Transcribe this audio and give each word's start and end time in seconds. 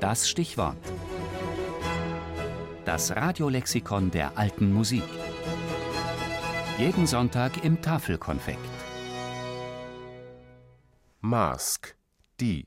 das 0.00 0.28
Stichwort. 0.28 0.76
Das 2.84 3.14
Radiolexikon 3.14 4.10
der 4.10 4.36
alten 4.38 4.72
Musik. 4.72 5.04
Jeden 6.78 7.06
Sonntag 7.06 7.62
im 7.64 7.82
Tafelkonfekt. 7.82 8.58
Mask, 11.20 11.96
die. 12.40 12.66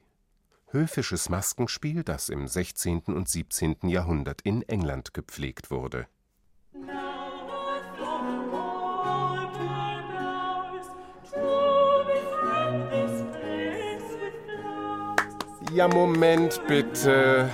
Höfisches 0.68 1.30
Maskenspiel, 1.30 2.04
das 2.04 2.30
im 2.30 2.48
16. 2.48 3.02
und 3.08 3.28
17. 3.28 3.90
Jahrhundert 3.90 4.42
in 4.42 4.62
England 4.64 5.14
gepflegt 5.14 5.72
wurde. 5.72 6.08
Ja, 15.74 15.88
Moment 15.88 16.62
bitte. 16.68 17.50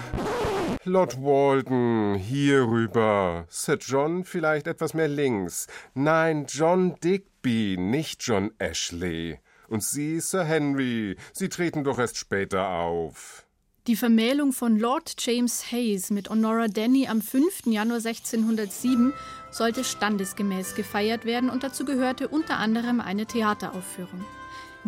Lord 0.84 1.21
Walden, 1.21 2.16
hier 2.16 2.64
rüber. 2.64 3.46
Sir 3.48 3.78
John 3.80 4.26
vielleicht 4.26 4.68
etwas 4.68 4.93
mehr 4.93 5.07
links. 5.07 5.68
Nein, 5.93 6.46
John 6.50 6.96
Digby, 7.02 7.78
nicht 7.79 8.21
John 8.21 8.52
Ashley. 8.60 9.40
Und 9.70 9.84
Sie, 9.84 10.20
Sir 10.20 10.43
Henry, 10.43 11.16
Sie 11.32 11.48
treten 11.48 11.86
doch 11.86 11.98
erst 11.98 12.18
später 12.18 12.68
auf. 12.70 13.46
Die 13.88 13.96
Vermählung 13.96 14.51
von 14.51 14.78
Lord 14.78 15.15
James 15.18 15.71
Hayes 15.71 16.10
mit 16.10 16.29
Honora 16.29 16.68
Denny 16.68 17.07
am 17.07 17.21
5. 17.21 17.68
Januar 17.68 18.06
1607 18.06 19.14
sollte 19.50 19.86
standesgemäß 19.86 20.76
gefeiert 20.76 21.24
werden 21.24 21.50
und 21.50 21.64
dazu 21.64 21.86
gehörte 21.86 22.28
unter 22.28 22.57
anderem 22.57 23.00
eine 23.00 23.26
Theateraufführung. 23.26 24.26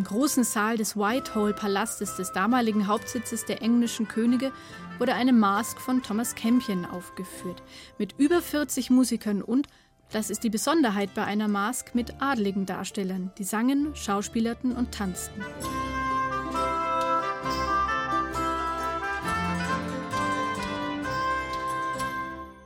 Im 0.01 0.07
großen 0.07 0.43
Saal 0.43 0.77
des 0.77 0.97
Whitehall-Palastes, 0.97 2.15
des 2.15 2.31
damaligen 2.31 2.87
Hauptsitzes 2.87 3.45
der 3.45 3.61
englischen 3.61 4.07
Könige, 4.07 4.51
wurde 4.97 5.13
eine 5.13 5.31
Mask 5.31 5.79
von 5.79 6.01
Thomas 6.01 6.33
Campion 6.33 6.85
aufgeführt, 6.85 7.61
mit 7.99 8.15
über 8.17 8.41
40 8.41 8.89
Musikern 8.89 9.43
und, 9.43 9.67
das 10.11 10.31
ist 10.31 10.43
die 10.43 10.49
Besonderheit 10.49 11.13
bei 11.13 11.23
einer 11.23 11.47
Mask, 11.47 11.93
mit 11.93 12.19
adligen 12.19 12.65
Darstellern, 12.65 13.31
die 13.37 13.43
sangen, 13.43 13.95
schauspielerten 13.95 14.71
und 14.75 14.91
tanzten. 14.91 15.39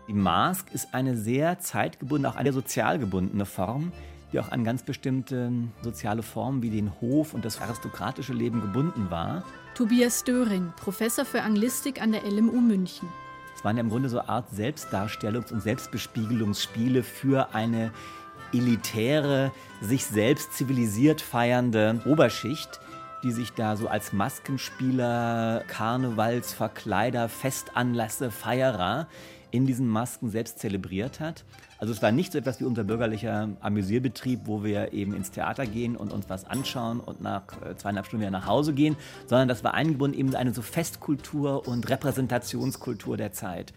Die 0.07 0.13
Mask 0.13 0.73
ist 0.73 0.93
eine 0.93 1.17
sehr 1.17 1.59
zeitgebundene, 1.59 2.33
auch 2.33 2.37
eine 2.37 2.53
sozial 2.53 2.97
gebundene 2.97 3.45
Form, 3.45 3.91
die 4.35 4.39
auch 4.41 4.51
an 4.51 4.65
ganz 4.65 4.83
bestimmte 4.83 5.49
soziale 5.81 6.21
Formen 6.21 6.61
wie 6.61 6.69
den 6.69 6.91
Hof 6.99 7.33
und 7.33 7.45
das 7.45 7.61
aristokratische 7.61 8.33
Leben 8.33 8.59
gebunden 8.59 9.09
war. 9.09 9.45
Tobias 9.75 10.25
Döring, 10.25 10.73
Professor 10.75 11.23
für 11.23 11.41
Anglistik 11.41 12.01
an 12.01 12.11
der 12.11 12.23
LMU 12.23 12.59
München. 12.59 13.07
Es 13.55 13.63
waren 13.63 13.77
ja 13.77 13.81
im 13.81 13.89
Grunde 13.89 14.09
so 14.09 14.19
eine 14.19 14.27
Art 14.27 14.51
Selbstdarstellungs- 14.51 15.53
und 15.53 15.61
Selbstbespiegelungsspiele 15.61 17.03
für 17.03 17.55
eine 17.55 17.93
elitäre, 18.51 19.53
sich 19.79 20.05
selbst 20.05 20.51
zivilisiert 20.51 21.21
feiernde 21.21 22.01
Oberschicht, 22.05 22.81
die 23.25 23.31
sich 23.31 23.53
da 23.53 23.75
so 23.75 23.87
als 23.87 24.13
Maskenspieler, 24.13 25.63
Karnevalsverkleider, 25.67 27.27
Festanlasse, 27.27 28.29
Feierer 28.29 29.07
in 29.49 29.65
diesen 29.65 29.87
Masken 29.87 30.29
selbst 30.29 30.59
zelebriert 30.59 31.19
hat. 31.19 31.43
Also 31.79 31.91
es 31.91 32.03
war 32.03 32.11
nicht 32.11 32.33
so 32.33 32.37
etwas 32.37 32.59
wie 32.59 32.65
unser 32.65 32.83
bürgerlicher 32.83 33.49
Amüsierbetrieb, 33.61 34.41
wo 34.45 34.63
wir 34.63 34.93
eben 34.93 35.15
ins 35.15 35.31
Theater 35.31 35.65
gehen 35.65 35.95
und 35.95 36.13
uns 36.13 36.29
was 36.29 36.45
anschauen 36.45 36.99
und 36.99 37.19
nach 37.21 37.43
äh, 37.63 37.75
zweieinhalb 37.75 38.05
Stunden 38.05 38.21
wieder 38.21 38.31
nach 38.31 38.45
Hause 38.45 38.73
gehen, 38.73 38.95
sondern 39.25 39.47
das 39.47 39.63
war 39.63 39.73
eingebunden 39.73 40.19
eben 40.19 40.35
eine 40.35 40.53
so 40.53 40.61
Festkultur 40.61 41.67
und 41.67 41.89
Repräsentationskultur 41.89 43.17
der 43.17 43.31
Zeit. 43.31 43.73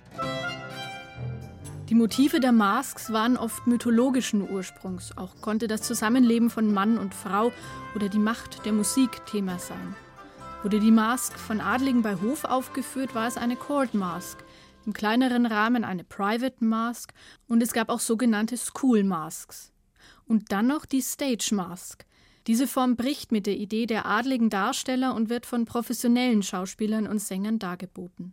Die 1.88 1.94
Motive 1.94 2.38
der 2.38 2.52
Masks 2.52 3.12
waren 3.12 3.38
oft 3.38 3.66
mythologischen 3.66 4.48
Ursprungs. 4.50 5.16
Auch 5.16 5.40
konnte 5.40 5.68
das 5.68 5.80
Zusammenleben 5.80 6.50
von 6.50 6.72
Mann 6.72 6.98
und 6.98 7.14
Frau 7.14 7.50
oder 7.94 8.10
die 8.10 8.18
Macht 8.18 8.66
der 8.66 8.74
Musik 8.74 9.24
Thema 9.24 9.58
sein. 9.58 9.96
Wurde 10.62 10.80
die 10.80 10.90
Mask 10.90 11.38
von 11.38 11.62
Adligen 11.62 12.02
bei 12.02 12.16
Hof 12.16 12.44
aufgeführt, 12.44 13.14
war 13.14 13.26
es 13.26 13.38
eine 13.38 13.56
Court 13.56 13.94
Mask 13.94 14.38
im 14.84 14.92
kleineren 14.92 15.44
Rahmen 15.46 15.84
eine 15.84 16.02
Private 16.04 16.64
Mask 16.64 17.12
und 17.46 17.62
es 17.62 17.72
gab 17.72 17.88
auch 17.88 18.00
sogenannte 18.00 18.56
School 18.56 19.04
Masks. 19.04 19.72
Und 20.26 20.52
dann 20.52 20.66
noch 20.66 20.86
die 20.86 21.02
Stage 21.02 21.54
Mask. 21.54 22.04
Diese 22.46 22.66
Form 22.66 22.96
bricht 22.96 23.32
mit 23.32 23.46
der 23.46 23.56
Idee 23.56 23.84
der 23.84 24.06
adligen 24.06 24.50
Darsteller 24.50 25.14
und 25.14 25.28
wird 25.28 25.44
von 25.44 25.66
professionellen 25.66 26.42
Schauspielern 26.42 27.06
und 27.06 27.18
Sängern 27.18 27.58
dargeboten. 27.58 28.32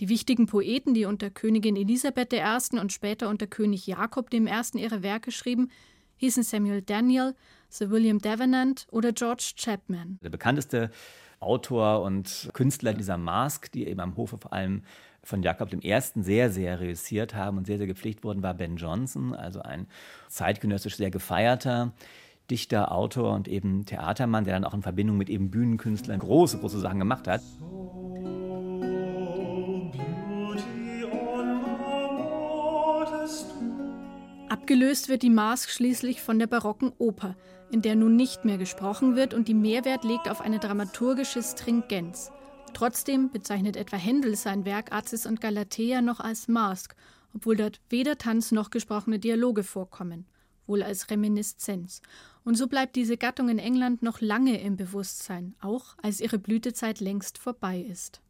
Die 0.00 0.08
wichtigen 0.08 0.46
Poeten, 0.46 0.94
die 0.94 1.04
unter 1.04 1.30
Königin 1.30 1.76
Elisabeth 1.76 2.32
I. 2.32 2.78
und 2.78 2.92
später 2.92 3.28
unter 3.28 3.46
König 3.46 3.86
Jakob 3.86 4.32
I. 4.32 4.48
ihre 4.74 5.02
Werke 5.02 5.30
schrieben, 5.30 5.70
hießen 6.16 6.42
Samuel 6.42 6.82
Daniel, 6.82 7.34
Sir 7.68 7.90
William 7.90 8.18
Davenant 8.18 8.86
oder 8.90 9.12
George 9.12 9.52
Chapman. 9.56 10.18
Der 10.22 10.30
bekannteste 10.30 10.90
Autor 11.40 12.02
und 12.02 12.50
Künstler 12.54 12.94
dieser 12.94 13.18
Mask, 13.18 13.70
die 13.72 13.86
eben 13.86 14.00
am 14.00 14.16
Hofe 14.16 14.38
vor 14.38 14.52
allem 14.52 14.82
von 15.22 15.42
Jakob 15.42 15.72
I. 15.72 16.00
sehr, 16.16 16.50
sehr 16.50 16.80
reüssiert 16.80 17.34
haben 17.34 17.58
und 17.58 17.66
sehr, 17.66 17.78
sehr 17.78 17.86
gepflegt 17.86 18.24
wurden, 18.24 18.42
war 18.42 18.54
Ben 18.54 18.76
Jonson, 18.76 19.34
also 19.34 19.60
ein 19.62 19.86
zeitgenössisch 20.28 20.96
sehr 20.96 21.10
gefeierter 21.10 21.92
Dichter, 22.50 22.92
Autor 22.92 23.32
und 23.32 23.48
eben 23.48 23.86
Theatermann, 23.86 24.44
der 24.44 24.54
dann 24.54 24.64
auch 24.64 24.74
in 24.74 24.82
Verbindung 24.82 25.16
mit 25.16 25.30
eben 25.30 25.50
Bühnenkünstlern 25.50 26.18
große, 26.18 26.58
große 26.58 26.78
Sachen 26.78 26.98
gemacht 26.98 27.26
hat. 27.26 27.40
Abgelöst 34.54 35.08
wird 35.08 35.22
die 35.22 35.30
Mask 35.30 35.68
schließlich 35.68 36.22
von 36.22 36.38
der 36.38 36.46
barocken 36.46 36.92
Oper, 36.98 37.34
in 37.72 37.82
der 37.82 37.96
nun 37.96 38.14
nicht 38.14 38.44
mehr 38.44 38.56
gesprochen 38.56 39.16
wird 39.16 39.34
und 39.34 39.48
die 39.48 39.52
Mehrwert 39.52 40.04
legt 40.04 40.30
auf 40.30 40.40
eine 40.40 40.60
dramaturgische 40.60 41.42
Stringenz. 41.42 42.30
Trotzdem 42.72 43.32
bezeichnet 43.32 43.76
etwa 43.76 43.96
Händel 43.96 44.36
sein 44.36 44.64
Werk 44.64 44.92
Azis 44.92 45.26
und 45.26 45.40
Galatea 45.40 46.02
noch 46.02 46.20
als 46.20 46.46
Mask, 46.46 46.94
obwohl 47.34 47.56
dort 47.56 47.80
weder 47.88 48.16
Tanz 48.16 48.52
noch 48.52 48.70
gesprochene 48.70 49.18
Dialoge 49.18 49.64
vorkommen, 49.64 50.24
wohl 50.68 50.84
als 50.84 51.10
Reminiszenz. 51.10 52.00
Und 52.44 52.54
so 52.54 52.68
bleibt 52.68 52.94
diese 52.94 53.16
Gattung 53.16 53.48
in 53.48 53.58
England 53.58 54.04
noch 54.04 54.20
lange 54.20 54.60
im 54.60 54.76
Bewusstsein, 54.76 55.56
auch 55.60 55.96
als 56.00 56.20
ihre 56.20 56.38
Blütezeit 56.38 57.00
längst 57.00 57.38
vorbei 57.38 57.80
ist. 57.80 58.20